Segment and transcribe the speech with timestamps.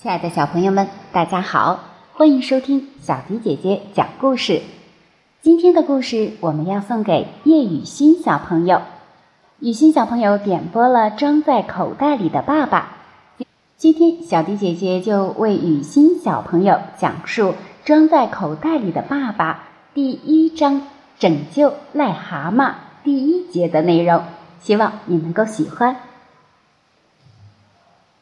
[0.00, 1.80] 亲爱的小朋友们，大家好，
[2.12, 4.62] 欢迎收听小迪姐姐讲故事。
[5.42, 8.82] 今天的故事我们要送给叶雨欣小朋友。
[9.58, 12.96] 雨欣小朋友点播了《装在口袋里的爸爸》，
[13.76, 17.50] 今天小迪姐姐就为雨欣小朋友讲述
[17.84, 19.64] 《装在口袋里的爸爸》
[19.96, 20.82] 第一章
[21.18, 24.22] “拯救癞蛤蟆”第一节的内容，
[24.60, 25.96] 希望你能够喜欢。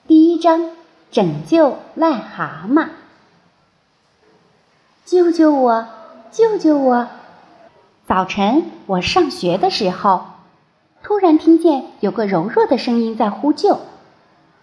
[0.06, 0.70] 第一章。
[1.16, 2.88] 拯救癞蛤蟆！
[5.06, 5.86] 救救我！
[6.30, 7.08] 救救我！
[8.06, 10.26] 早晨我上学的时候，
[11.02, 13.78] 突然听见有个柔弱的声音在呼救。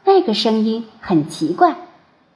[0.03, 1.75] 那个声音很奇怪，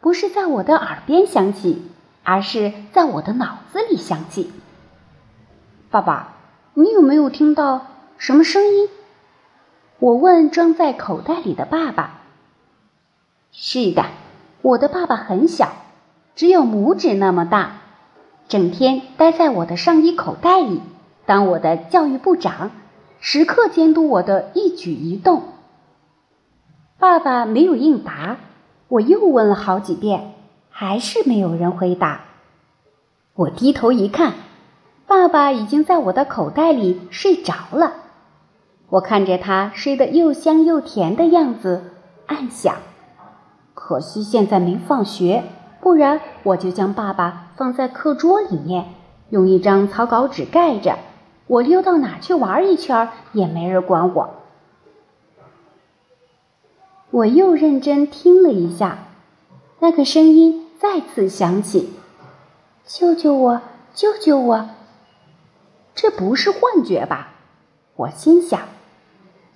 [0.02, 1.88] 不是在我的耳边响起，
[2.24, 4.52] 而是在我的脑子里响起。
[5.92, 6.34] 爸爸，
[6.74, 7.86] 你有没有听到
[8.18, 8.90] 什么声音？
[10.00, 12.22] 我问装在口袋里的爸爸。
[13.60, 14.06] 是的，
[14.62, 15.72] 我的爸爸很小，
[16.36, 17.78] 只有拇指那么大，
[18.48, 20.80] 整天待在我的上衣口袋里，
[21.26, 22.70] 当我的教育部长，
[23.20, 25.42] 时刻监督我的一举一动。
[27.00, 28.38] 爸爸没有应答，
[28.90, 30.36] 我又问了好几遍，
[30.70, 32.26] 还是没有人回答。
[33.34, 34.34] 我低头一看，
[35.08, 37.94] 爸爸已经在我的口袋里睡着了。
[38.90, 41.86] 我看着他睡得又香又甜的样子，
[42.28, 42.76] 暗想。
[43.88, 45.46] 可惜现在没放学，
[45.80, 48.84] 不然我就将爸爸放在课桌里面，
[49.30, 50.98] 用一张草稿纸盖着。
[51.48, 54.30] 我溜到哪去玩一圈，也没人管我。
[57.12, 59.06] 我又认真听了一下，
[59.80, 61.94] 那个声音再次响起
[62.86, 63.62] ：“救救我！
[63.94, 64.70] 救救我！”
[65.96, 67.30] 这不是幻觉吧？
[67.96, 68.60] 我心想。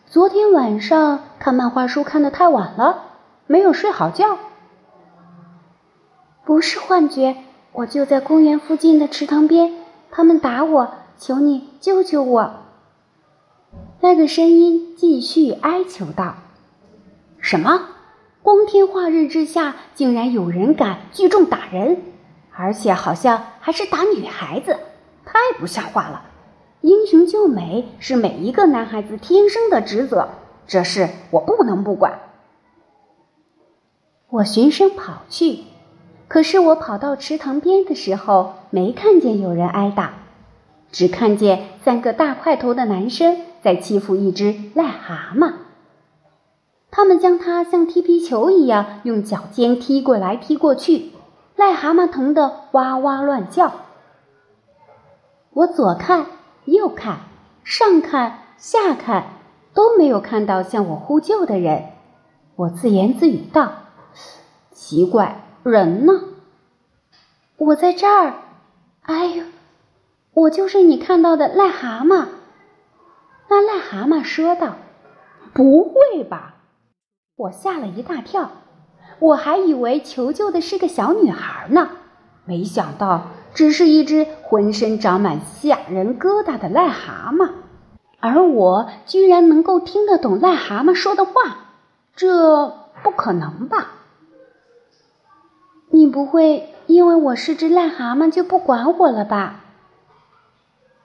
[0.05, 3.10] 昨天晚上看漫画书看的太晚了。
[3.51, 4.37] 没有睡好觉，
[6.45, 7.35] 不是幻觉，
[7.73, 9.73] 我就在公园附近的池塘边。
[10.09, 12.61] 他们打我，求你救救我！
[13.99, 16.35] 那个声音继续哀求道
[17.43, 17.89] ：“什么？
[18.41, 22.01] 光天化日之下，竟然有人敢聚众打人，
[22.55, 24.77] 而且好像还是打女孩子，
[25.25, 26.21] 太不像话了！
[26.79, 30.29] 英雄救美是每一个男孩子天生的职责，
[30.65, 32.17] 这事我不能不管。”
[34.31, 35.59] 我循声跑去，
[36.29, 40.13] 可是我跑到池塘边的时候，没看见有人挨打，
[40.89, 45.51] 只看见三个大块头的男生在欺负一只癞蛤蟆。
[46.89, 51.11] 他们将它像踢皮球一样用脚尖踢过来踢过去，
[51.57, 53.73] 癞蛤蟆疼得哇哇乱叫。
[55.51, 56.27] 我左看
[56.63, 57.17] 右看，
[57.65, 59.25] 上看下看，
[59.73, 61.83] 都没有看到向我呼救的人。
[62.55, 63.73] 我自言自语道。
[64.83, 66.13] 奇怪，人呢？
[67.55, 68.33] 我在这儿。
[69.03, 69.43] 哎呦，
[70.33, 72.25] 我就是你看到的癞蛤蟆。
[73.47, 74.77] 那癞蛤蟆说道
[75.53, 76.55] ：“不会吧？”
[77.37, 78.49] 我吓了一大跳，
[79.19, 81.91] 我还以为求救的是个小女孩呢，
[82.45, 87.51] 没想到只是一只浑身长满吓人疙瘩的癞蛤蟆，
[88.19, 91.33] 而我居然能够听得懂癞蛤蟆说的话，
[92.15, 92.67] 这
[93.03, 93.91] 不可能吧？
[95.93, 99.59] 你不会因为我是只癞蛤蟆就不管我了吧？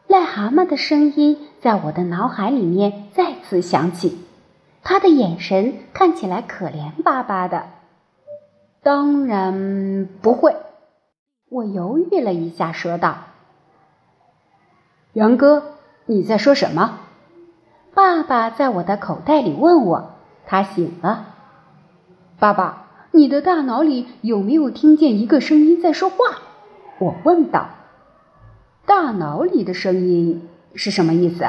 [0.09, 4.25] 癞蛤蟆的声音在我的脑海里面再次响起，
[4.85, 7.65] 他的眼神看起来可怜巴巴的。
[8.85, 10.57] 当然不会，
[11.49, 13.17] 我犹豫了一下，说道
[15.13, 15.65] ：“杨哥，
[16.05, 17.01] 你在说什么？”
[17.93, 20.11] 爸爸在我的口袋里问我，
[20.47, 21.27] 他醒了，
[22.39, 22.86] 爸爸。
[23.17, 26.17] 你的大脑里有没有听见一个声音在说话？
[26.99, 27.71] 我问道。
[28.85, 31.47] 大脑里的声音是什么意思？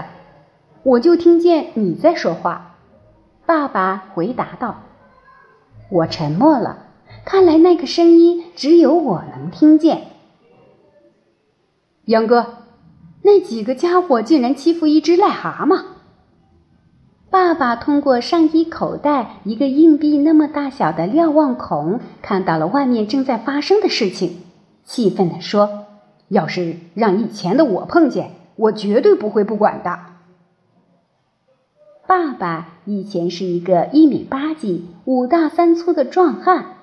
[0.84, 2.78] 我就听见你在说话。
[3.46, 4.84] 爸爸回答道。
[5.92, 6.86] 我沉默了，
[7.25, 10.04] 看来那个声音只有我能听见。
[12.06, 12.63] 杨哥，
[13.24, 15.84] 那几个家伙竟然欺负一只癞蛤蟆！
[17.29, 24.38] 爸爸通过上衣口袋一个硬币那么大小的瞭望孔，看到了外面正在发生的事情，
[24.85, 25.85] 气愤地说
[26.29, 30.00] ：“要是让以前的我碰见，我绝对不会不管的。”
[32.07, 36.77] 爸爸以前是一个一米八几、五大三粗的壮汉，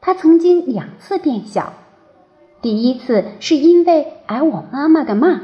[0.00, 1.72] 他曾经两次变小，
[2.60, 5.40] 第一次是因为挨我妈妈的骂，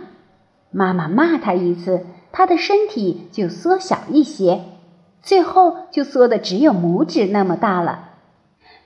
[0.71, 2.07] 妈妈骂他一次。
[2.33, 4.65] 他的身体就缩小一些，
[5.23, 8.11] 最后就缩的只有拇指那么大了。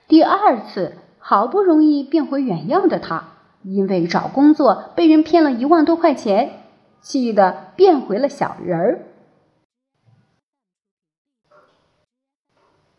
[0.07, 3.29] 第二次，好不容易变回原样的他，
[3.63, 6.51] 因为找工作被人骗了一万多块钱，
[7.01, 9.05] 气得变回了小人儿。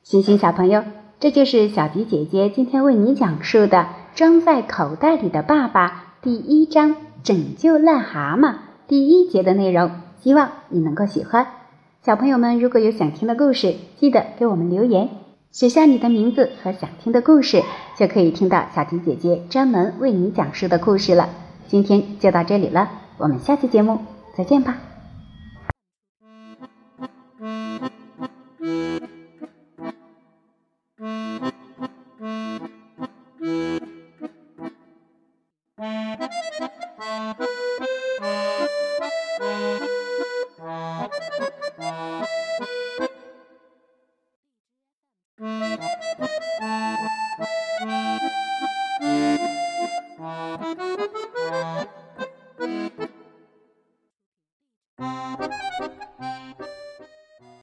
[0.03, 0.85] 星星小朋友，
[1.19, 3.79] 这就是小迪姐姐今天为你讲述的
[4.15, 8.57] 《装在口袋里的爸爸》第一章“拯救癞蛤蟆”
[8.87, 9.91] 第一节的内容。
[10.25, 11.47] 希望你能够喜欢。
[12.03, 15.11] 小朋友们，如果有想听的故事，记得给我们留言，
[15.51, 17.63] 写下你的名字和想听的故事，
[17.99, 21.29] 就可以听到小婷姐姐专门为你讲述的故事了。
[21.69, 22.89] 今天就到这里了，
[23.19, 23.99] 我们下期节目
[24.35, 24.94] 再见吧。
[46.19, 46.29] Bye.